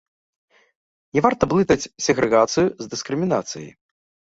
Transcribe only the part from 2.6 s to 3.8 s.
з дыскрымінацыяй.